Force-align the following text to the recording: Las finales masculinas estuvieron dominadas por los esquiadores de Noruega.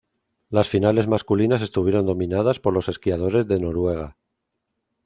Las 0.49 0.67
finales 0.67 1.07
masculinas 1.07 1.61
estuvieron 1.61 2.07
dominadas 2.07 2.59
por 2.59 2.73
los 2.73 2.89
esquiadores 2.89 3.47
de 3.47 3.59
Noruega. 3.59 4.17